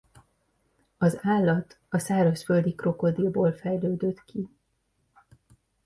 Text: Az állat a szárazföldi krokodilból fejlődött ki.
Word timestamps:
Az 0.97 1.17
állat 1.21 1.79
a 1.89 1.97
szárazföldi 1.97 2.73
krokodilból 2.75 3.51
fejlődött 3.51 4.23
ki. 4.25 4.49